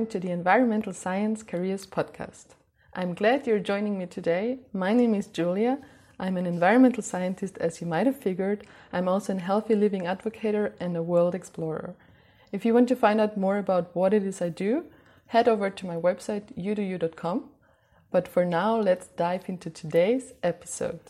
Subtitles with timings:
[0.00, 2.54] Welcome to the Environmental Science Careers Podcast.
[2.94, 4.60] I'm glad you're joining me today.
[4.72, 5.76] My name is Julia.
[6.18, 8.66] I'm an environmental scientist, as you might have figured.
[8.94, 11.96] I'm also a healthy living advocate and a world explorer.
[12.50, 14.86] If you want to find out more about what it is I do,
[15.26, 17.50] head over to my website, youdoyou.com.
[18.10, 21.02] But for now, let's dive into today's episode.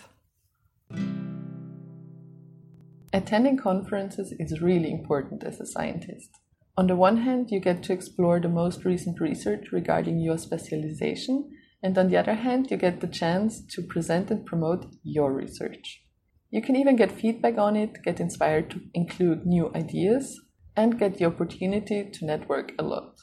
[3.12, 6.40] Attending conferences is really important as a scientist.
[6.80, 11.50] On the one hand, you get to explore the most recent research regarding your specialization,
[11.82, 16.02] and on the other hand, you get the chance to present and promote your research.
[16.48, 20.40] You can even get feedback on it, get inspired to include new ideas,
[20.74, 23.14] and get the opportunity to network a lot.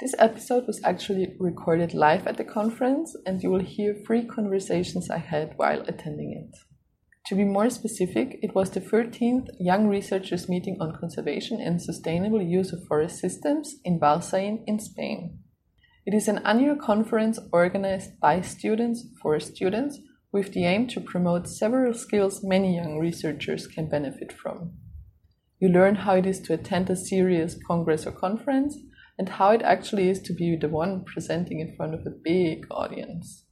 [0.00, 5.08] This episode was actually recorded live at the conference, and you will hear three conversations
[5.08, 6.58] I had while attending it.
[7.28, 12.40] To be more specific, it was the 13th Young Researchers Meeting on Conservation and Sustainable
[12.40, 15.38] Use of Forest Systems in Valsaín in Spain.
[16.06, 19.98] It is an annual conference organized by students for students
[20.32, 24.72] with the aim to promote several skills many young researchers can benefit from.
[25.60, 28.74] You learn how it is to attend a serious congress or conference
[29.18, 32.66] and how it actually is to be the one presenting in front of a big
[32.70, 33.44] audience.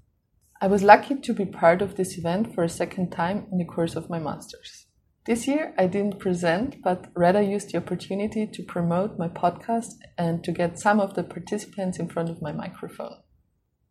[0.66, 3.64] I was lucky to be part of this event for a second time in the
[3.64, 4.86] course of my master's.
[5.24, 10.42] This year I didn't present, but rather used the opportunity to promote my podcast and
[10.42, 13.14] to get some of the participants in front of my microphone.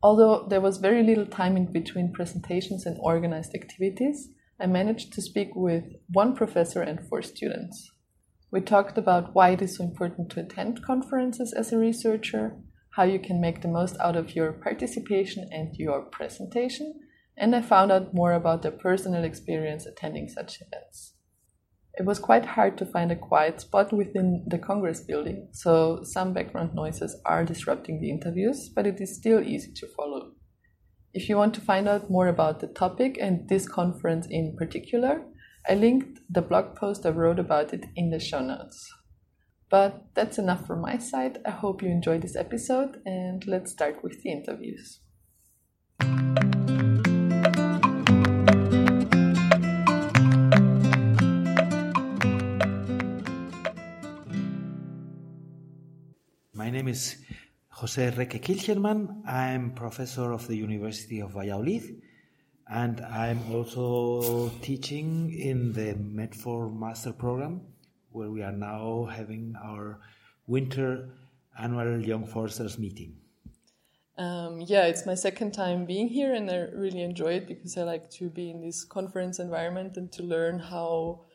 [0.04, 4.28] Although there was very little time in between presentations and organized activities,
[4.60, 7.90] I managed to speak with one professor and four students.
[8.52, 12.58] We talked about why it is so important to attend conferences as a researcher,
[12.96, 16.94] how you can make the most out of your participation and your presentation,
[17.38, 21.14] and I found out more about their personal experience attending such events.
[21.98, 26.34] It was quite hard to find a quiet spot within the Congress building, so some
[26.34, 30.32] background noises are disrupting the interviews, but it is still easy to follow.
[31.14, 35.22] If you want to find out more about the topic and this conference in particular,
[35.68, 38.90] I linked the blog post I wrote about it in the show notes.
[39.70, 41.40] But that's enough from my side.
[41.46, 45.00] I hope you enjoyed this episode and let's start with the interviews.
[56.54, 57.18] My name is
[57.70, 59.28] Jose Reque Kilchenmann.
[59.28, 62.02] I'm professor of the University of Valladolid
[62.68, 67.62] and I'm also teaching in the Medfor Master Program,
[68.16, 70.00] where we are now having our
[70.48, 71.10] winter
[71.60, 73.18] annual Young Foresters meeting.
[74.18, 77.84] Um, yeah, it's my second time being here, and I really enjoy it because I
[77.84, 81.26] like to be in this conference environment and to learn how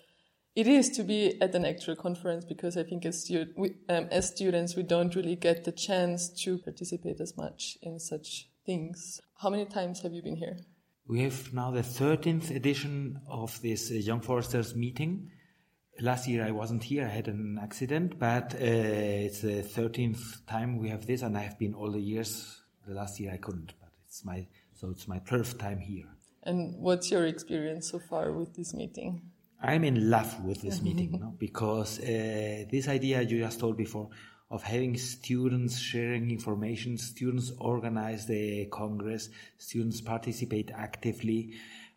[0.57, 2.47] it is to be at an actual conference.
[2.47, 6.31] Because I think as, stu- we, um, as students, we don't really get the chance
[6.45, 9.21] to participate as much in such things.
[9.43, 10.57] How many times have you been here?
[11.07, 15.31] We have now the 13th edition of this uh, Young Foresters meeting.
[16.01, 20.79] Last year I wasn't here, I had an accident, but uh, it's the 13th time
[20.79, 22.63] we have this, and I have been all the years.
[22.87, 26.07] The last year I couldn't, but it's my so it's my 12th time here.
[26.43, 29.21] And what's your experience so far with this meeting?
[29.63, 31.35] I'm in love with this meeting no?
[31.39, 34.09] because uh, this idea you just told before
[34.51, 41.53] of having students sharing information, students organize the Congress, students participate actively.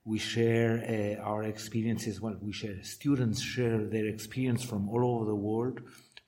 [0.06, 2.20] We share uh, our experiences.
[2.20, 5.82] Well, we share, students share their experience from all over the world,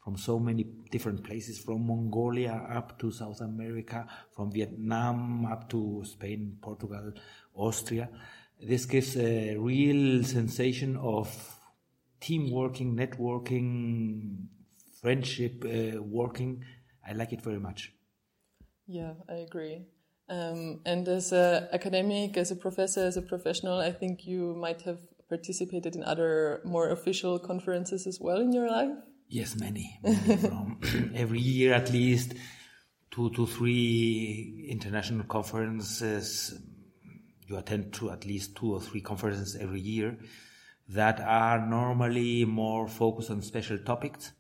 [0.04, 6.04] from so many different places, from Mongolia up to South America, from Vietnam up to
[6.06, 7.12] Spain, Portugal,
[7.54, 8.10] Austria.
[8.62, 11.28] This gives a real sensation of
[12.22, 14.46] team working, networking,
[15.02, 16.64] friendship uh, working.
[17.08, 17.92] I like it very much.
[18.88, 19.86] Yeah, I agree.
[20.28, 24.82] Um, and as an academic, as a professor, as a professional, I think you might
[24.82, 25.00] have
[25.30, 28.96] participated in other more official conferences as well in your life.
[29.28, 30.00] Yes, many.
[30.04, 30.80] many from
[31.16, 32.34] every year, at least
[33.12, 36.60] two to three international conferences.
[37.48, 40.18] You attend to at least two or three conferences every year
[40.90, 44.32] that are normally more focused on special topics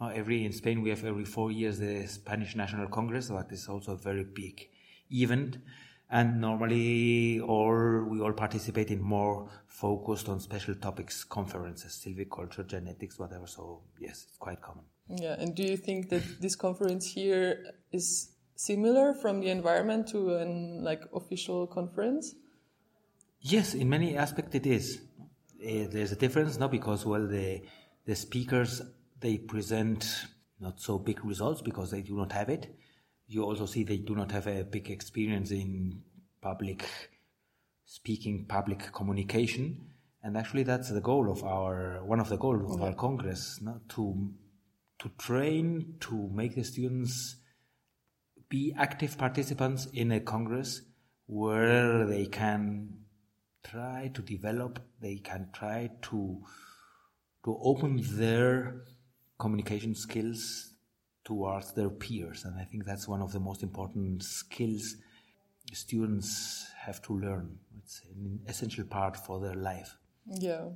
[0.00, 3.68] uh, every in Spain we have every four years the Spanish National Congress, that is
[3.68, 4.68] also very big
[5.10, 5.58] event.
[6.08, 13.18] And normally, all we all participate in more focused on special topics conferences, silviculture, genetics,
[13.18, 13.46] whatever.
[13.48, 14.84] So yes, it's quite common.
[15.08, 20.36] Yeah, and do you think that this conference here is similar from the environment to
[20.36, 22.34] an like official conference?
[23.40, 25.00] Yes, in many aspects it is.
[25.60, 27.62] Uh, there's a difference, no, because well the
[28.04, 28.80] the speakers
[29.20, 30.26] they present
[30.60, 32.74] not so big results because they do not have it.
[33.28, 36.02] You also see they do not have a big experience in
[36.40, 36.86] public
[37.84, 39.92] speaking, public communication.
[40.22, 43.88] And actually, that's the goal of our one of the goals of our congress, not
[43.90, 44.32] to
[44.98, 47.36] to train to make the students
[48.48, 50.82] be active participants in a congress
[51.26, 52.88] where they can
[53.64, 56.42] try to develop, they can try to
[57.44, 58.82] to open their
[59.38, 60.72] communication skills
[61.26, 62.44] towards their peers.
[62.44, 64.96] And I think that's one of the most important skills
[65.72, 67.58] students have to learn.
[67.78, 69.96] It's an essential part for their life.
[70.26, 70.68] Yeah.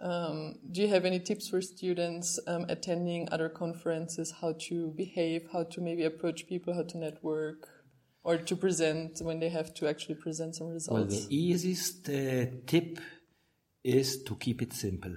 [0.00, 5.48] Um, do you have any tips for students um, attending other conferences, how to behave,
[5.52, 7.68] how to maybe approach people, how to network,
[8.22, 10.92] or to present when they have to actually present some results?
[10.92, 13.00] Well, the easiest uh, tip
[13.82, 15.16] is to keep it simple.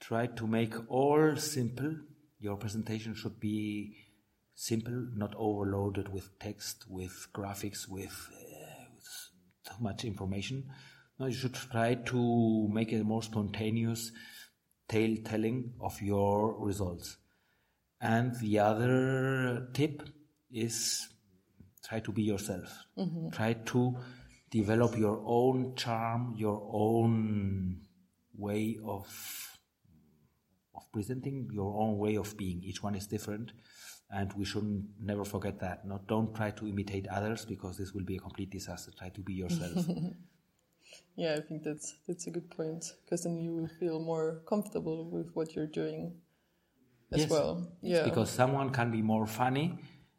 [0.00, 1.96] Try to make all simple.
[2.40, 3.96] Your presentation should be
[4.54, 9.30] simple, not overloaded with text, with graphics, with, uh, with
[9.64, 10.64] too much information
[11.18, 14.12] no, you should try to make a more spontaneous
[14.88, 17.16] tale telling of your results.
[18.00, 20.02] And the other tip
[20.50, 21.08] is
[21.84, 22.84] try to be yourself.
[22.96, 23.30] Mm-hmm.
[23.30, 23.96] Try to
[24.50, 27.80] develop your own charm, your own
[28.36, 29.08] way of
[30.78, 32.62] of presenting, your own way of being.
[32.62, 33.52] Each one is different,
[34.10, 34.68] and we should
[35.10, 35.86] never forget that.
[35.86, 38.90] Not don't try to imitate others because this will be a complete disaster.
[38.98, 39.86] Try to be yourself.
[41.18, 45.10] Yeah, I think that's that's a good point because then you will feel more comfortable
[45.10, 46.14] with what you're doing
[47.12, 47.30] as yes.
[47.30, 47.72] well.
[47.82, 49.78] Yeah, because someone can be more funny,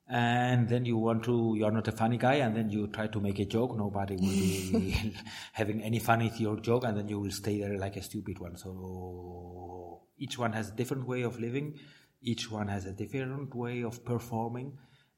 [0.09, 3.19] and then you want to you're not a funny guy, and then you try to
[3.19, 3.77] make a joke.
[3.77, 5.15] Nobody will be
[5.53, 8.39] having any fun with your joke, and then you will stay there like a stupid
[8.39, 8.57] one.
[8.57, 11.77] So each one has a different way of living.
[12.21, 14.77] Each one has a different way of performing,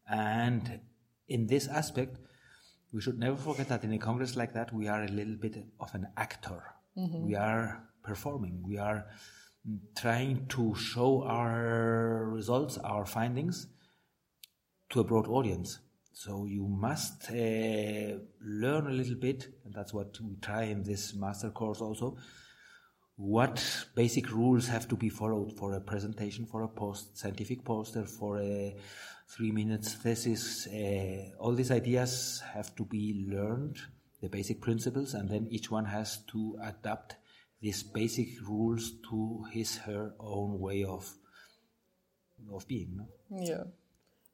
[0.09, 0.81] and
[1.27, 2.17] in this aspect
[2.93, 5.55] we should never forget that in a congress like that, we are a little bit
[5.79, 6.61] of an actor.
[6.97, 7.25] Mm-hmm.
[7.25, 8.61] We are performing.
[8.61, 9.05] We are
[9.95, 13.67] trying to show our results, our findings
[14.91, 15.79] to a broad audience.
[16.13, 21.15] So you must uh, learn a little bit, and that's what we try in this
[21.15, 22.17] master course also.
[23.15, 23.63] What
[23.95, 28.39] basic rules have to be followed for a presentation, for a post, scientific poster, for
[28.39, 28.75] a
[29.29, 30.67] three minutes thesis.
[30.67, 33.77] Uh, all these ideas have to be learned,
[34.21, 37.15] the basic principles, and then each one has to adapt
[37.61, 41.13] these basic rules to his her own way of
[42.51, 42.97] of being.
[42.97, 43.07] No?
[43.29, 43.63] Yeah.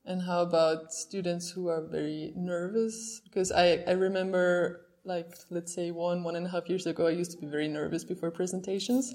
[0.08, 3.20] And how about students who are very nervous?
[3.26, 7.10] Because I, I remember, like, let's say one, one and a half years ago, I
[7.12, 9.14] used to be very nervous before presentations.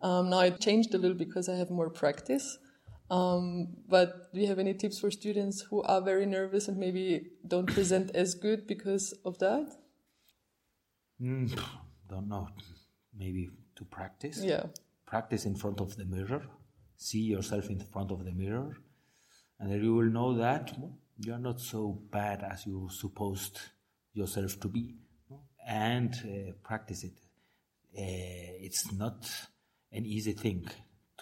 [0.00, 2.58] Um, now it changed a little because I have more practice.
[3.10, 7.32] Um, but do you have any tips for students who are very nervous and maybe
[7.46, 9.66] don't present as good because of that?
[11.20, 11.60] Mm,
[12.08, 12.48] don't know.
[13.14, 14.40] Maybe to practice.
[14.42, 14.66] Yeah.
[15.06, 16.42] Practice in front of the mirror.
[16.96, 18.78] See yourself in front of the mirror.
[19.60, 20.74] And then you will know that
[21.18, 23.60] you are not so bad as you supposed
[24.14, 24.96] yourself to be.
[25.68, 27.12] And uh, practice it.
[27.96, 29.30] Uh, it's not
[29.92, 30.66] an easy thing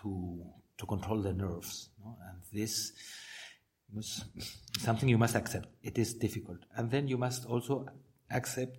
[0.00, 0.44] to
[0.78, 1.90] to control the nerves.
[2.00, 2.16] No?
[2.28, 2.92] And this
[3.96, 4.24] is
[4.78, 5.66] something you must accept.
[5.82, 6.58] It is difficult.
[6.76, 7.86] And then you must also
[8.30, 8.78] accept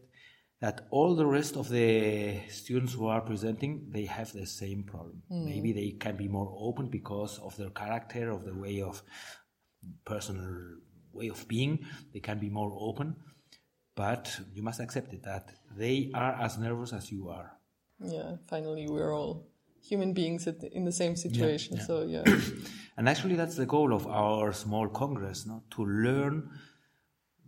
[0.62, 5.22] that all the rest of the students who are presenting, they have the same problem.
[5.32, 5.46] Mm.
[5.46, 9.02] Maybe they can be more open because of their character, of the way of
[10.06, 10.78] personal
[11.14, 11.86] way of being.
[12.14, 13.16] They can be more open,
[13.96, 17.52] but you must accept it that they are as nervous as you are.
[18.02, 19.48] Yeah, finally, we're all
[19.82, 21.76] human beings in the same situation.
[21.76, 21.88] Yeah, yeah.
[21.88, 22.24] So yeah.
[22.98, 25.64] and actually, that's the goal of our small congress, no?
[25.72, 26.50] to learn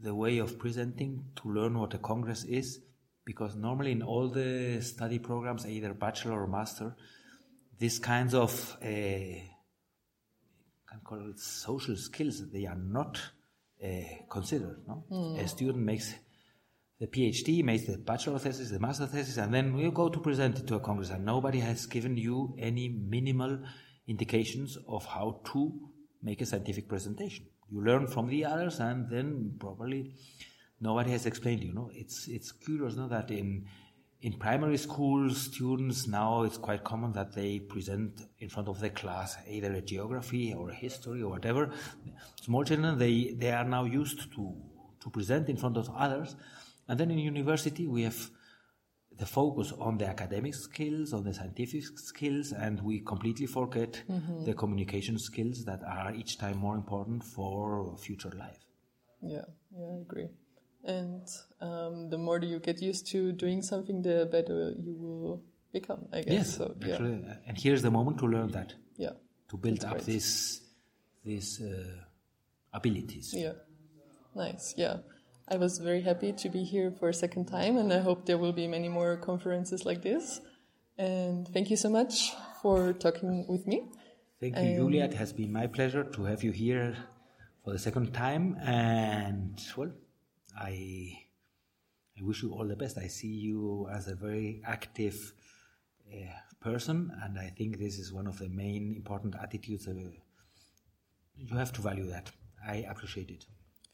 [0.01, 2.79] the way of presenting, to learn what a congress is,
[3.23, 6.95] because normally in all the study programs, either bachelor or master,
[7.77, 8.87] these kinds of uh,
[10.91, 13.19] can call it social skills, they are not
[13.83, 13.87] uh,
[14.29, 14.81] considered.
[14.87, 15.05] No?
[15.11, 15.39] Mm.
[15.39, 16.13] A student makes
[16.99, 20.59] the PhD, makes the bachelor thesis, the master thesis, and then you go to present
[20.59, 23.59] it to a congress, and nobody has given you any minimal
[24.07, 25.71] indications of how to
[26.21, 27.45] make a scientific presentation.
[27.71, 30.13] You learn from the others, and then probably
[30.79, 31.73] nobody has explained you.
[31.73, 33.65] Know, it's it's curious, no, that in
[34.21, 38.89] in primary school, students now it's quite common that they present in front of the
[38.89, 41.71] class either a geography or a history or whatever.
[42.41, 44.55] Small children they they are now used to
[44.99, 46.35] to present in front of others
[46.91, 48.29] and then in university, we have
[49.17, 54.43] the focus on the academic skills, on the scientific skills, and we completely forget mm-hmm.
[54.43, 58.59] the communication skills that are each time more important for future life.
[59.21, 60.27] Yeah, yeah, I agree.
[60.83, 61.27] And
[61.59, 66.07] um, the more you get used to doing something, the better you will become.
[66.11, 66.33] I guess.
[66.33, 67.35] Yes, so, actually, yeah.
[67.47, 68.73] and here's the moment to learn that.
[68.97, 69.11] Yeah.
[69.49, 70.61] To build That's up these
[71.23, 72.01] these uh,
[72.73, 73.33] abilities.
[73.33, 73.53] Yeah.
[74.35, 74.73] Nice.
[74.77, 74.97] Yeah.
[75.47, 78.37] I was very happy to be here for a second time, and I hope there
[78.37, 80.39] will be many more conferences like this.
[80.97, 83.89] And thank you so much for talking with me.
[84.39, 85.05] Thank you, Julia.
[85.05, 86.95] It has been my pleasure to have you here
[87.63, 88.55] for the second time.
[88.61, 89.91] And well,
[90.57, 91.17] I
[92.17, 92.97] I wish you all the best.
[92.97, 95.33] I see you as a very active
[96.11, 96.17] uh,
[96.59, 99.87] person, and I think this is one of the main important attitudes.
[99.87, 99.93] Uh,
[101.37, 102.31] you have to value that.
[102.65, 103.45] I appreciate it.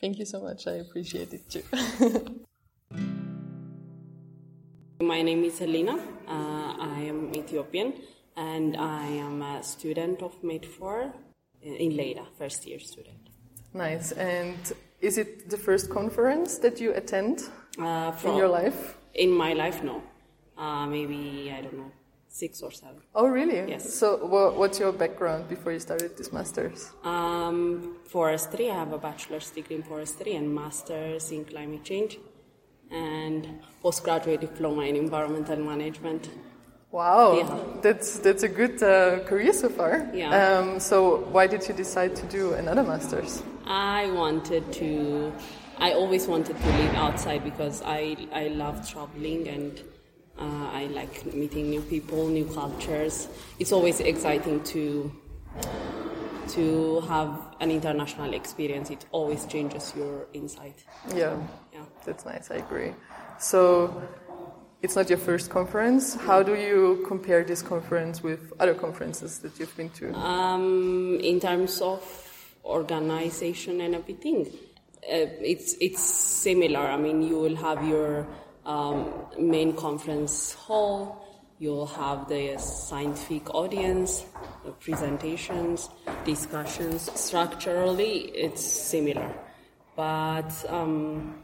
[0.02, 0.68] Thank you so much.
[0.68, 1.64] I appreciate it too.
[5.02, 5.94] My name is Helena.
[6.28, 7.94] Uh, I am Ethiopian
[8.36, 11.14] and I am a student of Medfor
[11.62, 13.30] in Lleida, first year student.
[13.74, 14.12] Nice.
[14.12, 14.58] And
[15.02, 17.44] is it the first conference that you attend
[17.80, 18.98] uh, in your life?
[19.14, 20.02] In my life, no.
[20.58, 21.92] Uh, maybe, I don't know,
[22.28, 23.02] six or seven.
[23.14, 23.70] Oh, really?
[23.70, 23.94] Yes.
[23.94, 26.92] So, what's your background before you started this master's?
[27.04, 28.72] Um, forestry.
[28.72, 32.18] I have a bachelor's degree in forestry and master's in climate change,
[32.90, 36.30] and postgraduate diploma in environmental management.
[36.90, 37.82] Wow, yeah.
[37.82, 40.10] that's that's a good uh, career so far.
[40.14, 40.30] Yeah.
[40.40, 43.44] Um, so, why did you decide to do another master's?
[43.68, 45.34] I wanted to.
[45.78, 49.80] I always wanted to live outside because I I love traveling and
[50.40, 53.28] uh, I like meeting new people, new cultures.
[53.60, 55.12] It's always exciting to
[56.50, 58.90] to have an international experience.
[58.90, 60.84] It always changes your insight.
[61.14, 61.36] Yeah,
[61.74, 62.50] yeah, that's nice.
[62.50, 62.94] I agree.
[63.38, 64.02] So
[64.82, 66.16] it's not your first conference.
[66.16, 70.14] How do you compare this conference with other conferences that you've been to?
[70.14, 72.27] Um, in terms of
[72.68, 74.46] organization and everything,
[75.08, 76.80] uh, it's it's similar.
[76.80, 78.28] I mean, you will have your
[78.66, 81.24] um, main conference hall.
[81.60, 84.26] You'll have the scientific audience,
[84.64, 85.90] the presentations,
[86.24, 87.10] discussions.
[87.20, 89.34] Structurally, it's similar,
[89.96, 91.42] but um,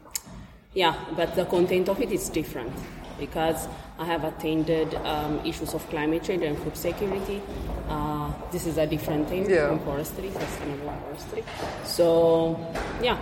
[0.74, 2.72] yeah, but the content of it is different
[3.18, 7.40] because I have attended um, issues of climate change and food security.
[7.88, 8.13] Uh,
[8.52, 9.68] this is a different thing yeah.
[9.68, 11.44] from forestry, sustainable forestry.
[11.84, 12.58] So,
[13.02, 13.18] yeah,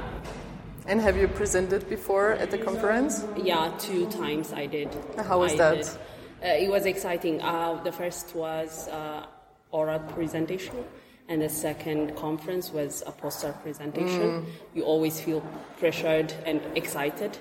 [0.86, 3.24] and have you presented before at the conference?
[3.36, 4.88] Yeah, two times I did.
[5.16, 5.98] How was I that?
[6.42, 7.40] Uh, it was exciting.
[7.40, 9.26] Uh, the first was uh,
[9.70, 10.84] oral presentation,
[11.28, 14.42] and the second conference was a poster presentation.
[14.42, 14.46] Mm.
[14.74, 15.40] You always feel
[15.78, 17.38] pressured and excited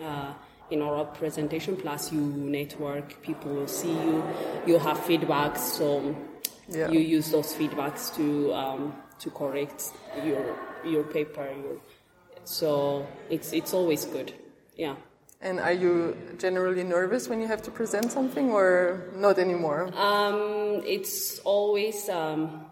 [0.00, 0.32] uh,
[0.70, 1.76] in oral presentation.
[1.76, 3.20] Plus, you network.
[3.20, 4.22] People will see you.
[4.64, 5.56] You have feedback.
[5.56, 6.14] so
[6.68, 6.90] yeah.
[6.90, 9.92] you use those feedbacks to um, to correct
[10.24, 11.46] your your paper.
[11.46, 11.78] Your
[12.44, 14.32] so it's it's always good.
[14.76, 14.96] Yeah.
[15.40, 19.90] And are you generally nervous when you have to present something, or not anymore?
[19.94, 22.08] Um, it's always.
[22.08, 22.66] Um,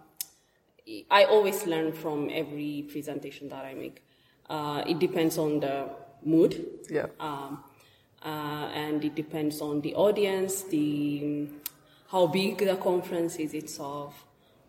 [1.11, 4.03] I always learn from every presentation that I make.
[4.49, 5.89] Uh, it depends on the
[6.25, 6.67] mood.
[6.91, 7.07] Yeah.
[7.21, 7.65] Um,
[8.23, 11.49] uh, and it depends on the audience, the
[12.15, 14.25] how big the conference is itself.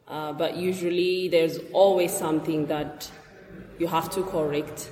[0.08, 3.10] Uh, but usually, there's always something that
[3.78, 4.90] you have to correct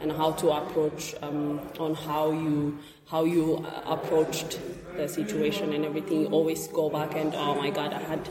[0.00, 2.76] and how to approach um, on how you
[3.08, 4.58] how you uh, approached
[4.96, 6.22] the situation and everything.
[6.22, 8.28] You always go back and oh my god, I had.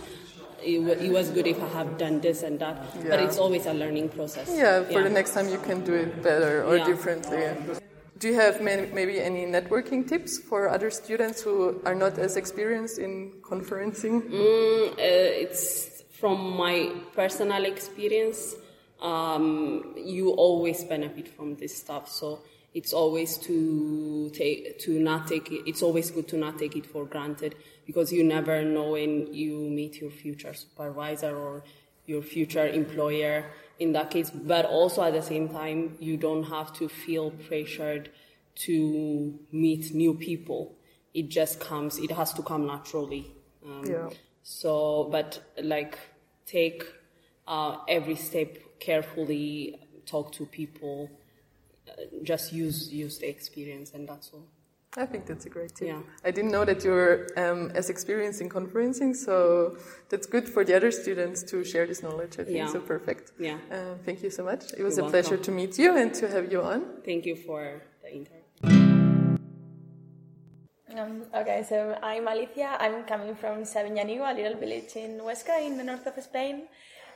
[0.62, 3.10] It, it was good if I have done this and that, yeah.
[3.10, 4.50] but it's always a learning process.
[4.52, 5.04] Yeah, for yeah.
[5.04, 6.86] the next time you can do it better or yeah.
[6.86, 7.38] differently.
[8.18, 12.98] Do you have maybe any networking tips for other students who are not as experienced
[12.98, 14.22] in conferencing?
[14.22, 18.56] Mm, uh, it's from my personal experience
[19.02, 22.10] um, you always benefit from this stuff.
[22.10, 22.40] So
[22.74, 25.64] it's always to take to not take it.
[25.66, 27.56] It's always good to not take it for granted
[27.86, 31.64] because you never know when you meet your future supervisor or
[32.06, 33.46] your future employer
[33.80, 34.30] in that case.
[34.30, 38.10] But also at the same time, you don't have to feel pressured
[38.56, 40.76] to meet new people.
[41.14, 41.98] It just comes.
[41.98, 43.32] It has to come naturally.
[43.66, 44.10] Um, yeah.
[44.44, 45.98] So, but like
[46.46, 46.86] take
[47.48, 51.10] uh, every step carefully talk to people,
[51.90, 51.94] uh,
[52.24, 54.48] just use use the experience, and that's all.
[54.98, 55.90] I think that's a great tip.
[55.90, 56.02] Yeah.
[56.24, 59.78] I didn't know that you're um, as experienced in conferencing, so
[60.10, 62.40] that's good for the other students to share this knowledge.
[62.40, 62.68] I think yeah.
[62.68, 63.34] so perfect.
[63.38, 63.58] Yeah.
[63.70, 64.64] Uh, thank you so much.
[64.78, 65.12] It was You're a welcome.
[65.12, 67.02] pleasure to meet you and to have you on.
[67.04, 68.46] Thank you for the interview.
[70.98, 72.78] Um, okay, so I'm Alicia.
[72.80, 76.68] I'm coming from Sabiñánigo, a little village in Huesca, in the north of Spain,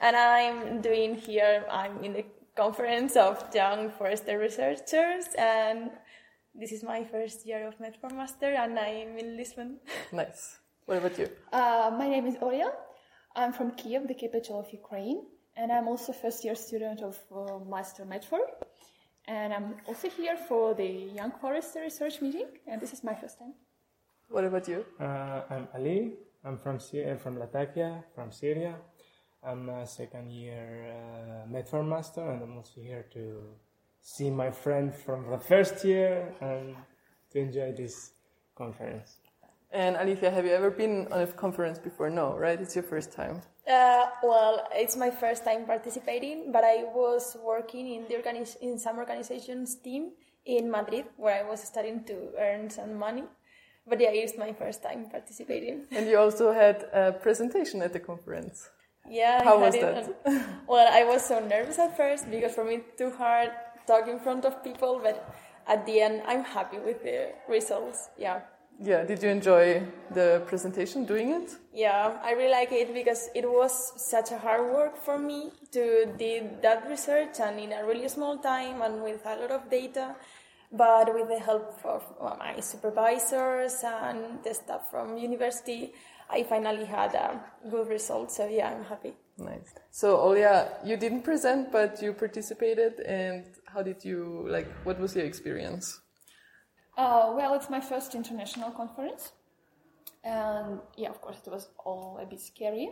[0.01, 1.63] and I'm doing here.
[1.71, 2.25] I'm in the
[2.57, 5.91] conference of young forester researchers, and
[6.59, 9.77] this is my first year of Medfor Master, and I'm in Lisbon.
[10.11, 10.59] Nice.
[10.85, 11.29] What about you?
[11.53, 12.71] Uh, my name is Olia.
[13.35, 15.21] I'm from Kiev, the capital of Ukraine,
[15.55, 18.41] and I'm also first year student of uh, Master Medfor.
[19.27, 23.39] And I'm also here for the Young Forester Research Meeting, and this is my first
[23.39, 23.53] time.
[24.27, 24.85] What about you?
[24.99, 26.13] Uh, I'm Ali.
[26.43, 28.75] I'm from Syria, from Latakia, from Syria.
[29.43, 33.23] I'm a second year uh, Medfor Master, and I'm also here to
[34.15, 36.75] see my friend from the first year and
[37.31, 38.11] to enjoy this
[38.55, 39.17] conference.
[39.71, 42.09] And Alicia, have you ever been on a conference before?
[42.09, 42.59] No, right?
[42.59, 43.41] It's your first time.
[43.69, 48.79] Uh, well, it's my first time participating, but I was working in the organiz- in
[48.79, 50.13] some organizations team
[50.45, 53.25] in Madrid where I was studying to earn some money.
[53.85, 55.85] But yeah, it's my first time participating.
[55.91, 58.69] And you also had a presentation at the conference.
[59.07, 59.43] Yeah.
[59.43, 59.97] How I was that?
[59.97, 63.51] it on- well, I was so nervous at first because for me it's too hard
[63.89, 65.17] talk in front of people, but
[65.73, 67.19] at the end I'm happy with the
[67.57, 67.99] results.
[68.17, 68.39] Yeah.
[68.81, 71.57] Yeah, did you enjoy the presentation doing it?
[71.73, 75.83] Yeah, I really like it because it was such a hard work for me to
[76.17, 80.15] do that research and in a really small time and with a lot of data.
[80.71, 82.03] But with the help of
[82.39, 85.91] my supervisors and the staff from university,
[86.29, 88.31] I finally had a good result.
[88.31, 89.13] So yeah, I'm happy.
[89.39, 89.73] Nice.
[89.91, 92.99] So, Olia, you didn't present, but you participated.
[93.01, 96.01] And how did you, like, what was your experience?
[96.97, 99.31] Uh, well, it's my first international conference,
[100.23, 102.89] and yeah, of course, it was all a bit scary.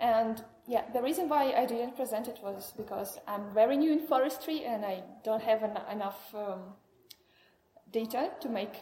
[0.00, 4.06] And yeah, the reason why I didn't present it was because I'm very new in
[4.06, 6.74] forestry and I don't have en- enough um,
[7.92, 8.74] data to make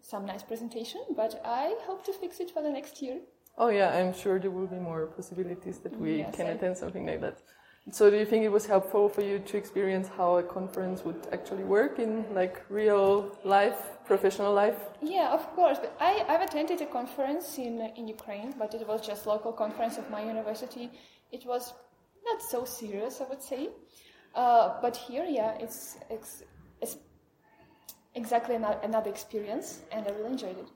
[0.00, 1.02] some nice presentation.
[1.14, 3.20] But I hope to fix it for the next year.
[3.58, 6.76] Oh, yeah, I'm sure there will be more possibilities that we Yes, can I- attend
[6.78, 7.38] something like that.
[7.90, 11.26] So, do you think it was helpful for you to experience how a conference would
[11.32, 14.78] actually work in like real life, professional life?
[15.02, 15.78] Yeah, of course.
[15.80, 19.98] But I, I've attended a conference in in Ukraine, but it was just local conference
[19.98, 20.90] of my university.
[21.32, 21.74] It was
[22.28, 23.62] not so serious, I would say.
[24.34, 26.44] Uh, but here, yeah, it's, it's,
[26.80, 26.96] it's
[28.14, 30.68] exactly another experience, and I really enjoyed it.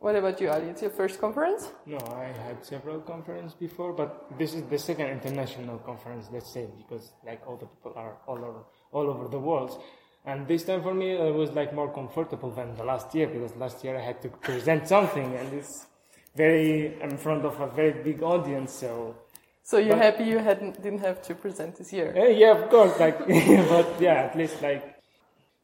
[0.00, 0.68] What about you, Ali?
[0.70, 1.68] It's your first conference?
[1.84, 6.66] No, I had several conferences before, but this is the second international conference, let's say,
[6.78, 8.60] because like all the people are all over,
[8.92, 9.82] all over the world.
[10.24, 13.54] And this time for me, it was like more comfortable than the last year, because
[13.56, 15.86] last year I had to present something, and it's
[16.34, 19.16] very in front of a very big audience, so
[19.62, 22.08] So you're But- happy you hadn't didn't have to present this year?
[22.16, 22.98] Eh, yeah, of course.
[22.98, 23.18] Like,
[23.74, 24.82] but yeah, at least like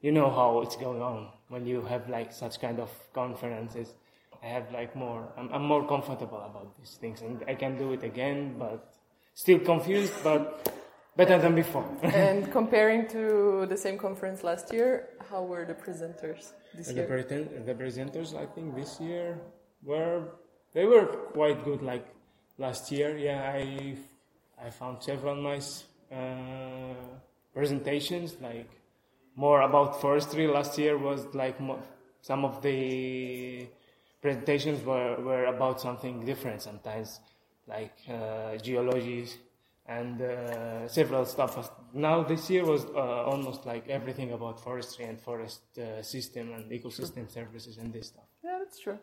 [0.05, 1.19] you know how it's going on
[1.49, 3.87] when you have like such kind of conferences.
[4.43, 5.27] I have like more.
[5.37, 8.55] I'm, I'm more comfortable about these things, and I can do it again.
[8.57, 8.93] But
[9.33, 10.71] still confused, but
[11.15, 11.85] better than before.
[12.03, 17.07] and comparing to the same conference last year, how were the presenters this the, year?
[17.07, 19.39] present, the presenters, I think this year
[19.83, 20.23] were
[20.73, 21.81] they were quite good.
[21.81, 22.05] Like
[22.57, 23.95] last year, yeah, I
[24.63, 26.93] I found several nice uh,
[27.53, 28.37] presentations.
[28.41, 28.69] Like
[29.35, 30.47] more about forestry.
[30.47, 31.57] Last year was like
[32.21, 33.67] some of the
[34.27, 36.59] presentations were were about something different.
[36.69, 37.09] Sometimes
[37.75, 39.21] like uh, geology
[39.97, 41.51] and uh, several stuff.
[41.93, 46.63] Now this year was uh, almost like everything about forestry and forest uh, system and
[46.77, 48.29] ecosystem services and this stuff.
[48.43, 48.99] Yeah, that's true.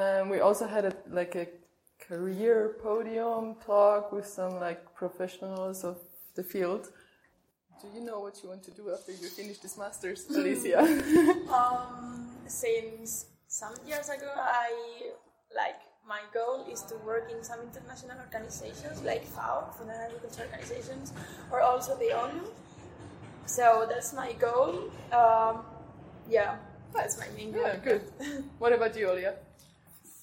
[0.00, 1.46] Um, we also had a, like a
[2.08, 5.96] career podium talk with some like professionals of
[6.38, 6.84] the field.
[7.82, 10.80] Do you know what you want to do after you finish this master's, Alicia?
[11.58, 15.12] Um, since some years ago, I
[15.54, 20.46] like my goal is to work in some international organizations like FAO, Food and Agriculture
[20.50, 21.12] Organizations,
[21.50, 22.44] or also the ONU.
[23.46, 24.90] So that's my goal.
[25.12, 25.64] Um,
[26.28, 26.56] yeah,
[26.94, 27.62] that's my main goal.
[27.62, 28.02] yeah, good.
[28.58, 29.34] What about you, Olia?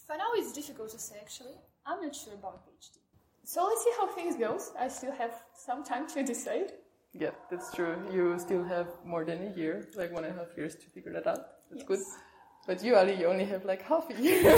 [0.07, 1.55] For now, it's difficult to say actually.
[1.85, 2.97] I'm not sure about PhD.
[3.45, 4.71] So let's see how things goes.
[4.79, 6.71] I still have some time to decide.
[7.13, 7.95] Yeah, that's true.
[8.11, 11.11] You still have more than a year, like one and a half years to figure
[11.11, 11.41] that out.
[11.69, 11.99] That's good.
[12.65, 14.41] But you, Ali, you only have like half a year.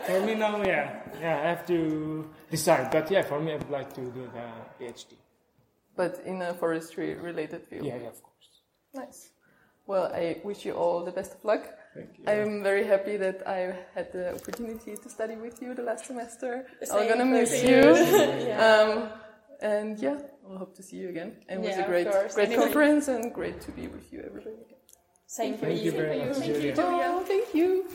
[0.06, 2.90] For me now, yeah, yeah, I have to decide.
[2.90, 5.14] But yeah, for me, I would like to do the PhD.
[5.96, 7.84] but in a forestry related field.
[7.84, 8.48] Yeah, yeah, of course.
[8.94, 9.30] Nice.
[9.86, 11.64] Well, I wish you all the best of luck.
[11.94, 12.24] Thank you.
[12.32, 13.60] I'm very happy that I
[13.94, 16.66] had the opportunity to study with you the last semester.
[16.92, 17.68] I'm gonna miss me.
[17.70, 17.82] you.
[18.48, 18.66] Yeah.
[18.66, 19.08] Um,
[19.60, 21.30] and yeah, we'll hope to see you again.
[21.48, 22.62] And it was Yeah, a great, great Anyway.
[22.64, 24.56] conference and great to be with you, everybody.
[25.30, 26.74] Same for Thank you very much, Thank you, Julia.
[26.74, 27.06] Julia.
[27.06, 27.86] Oh, thank you.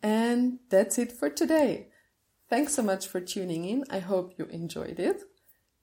[0.00, 1.88] And that's it for today.
[2.48, 3.82] Thanks so much for tuning in.
[3.90, 5.24] I hope you enjoyed it.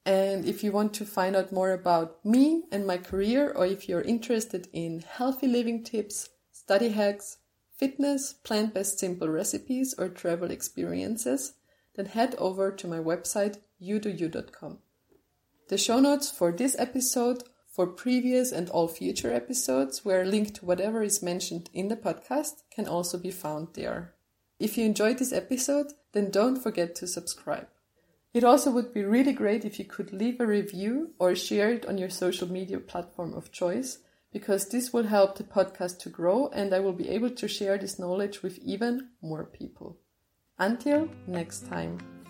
[0.05, 3.89] And if you want to find out more about me and my career, or if
[3.89, 7.39] you're interested in healthy living tips, study hacks,
[7.81, 11.53] fitness, plant based simple recipes, or travel experiences,
[11.95, 14.77] then head over to my website, youdoyou.com.
[15.69, 20.53] The show notes for this episode, for previous and all future episodes, where a link
[20.55, 24.13] to whatever is mentioned in the podcast can also be found there.
[24.59, 27.67] If you enjoyed this episode, then don't forget to subscribe.
[28.31, 31.87] It also would be really great if you could leave a review or share it
[31.87, 33.97] on your social media platform of choice,
[34.31, 37.77] because this will help the podcast to grow and I will be able to share
[37.77, 39.97] this knowledge with even more people.
[40.57, 42.20] Until next time.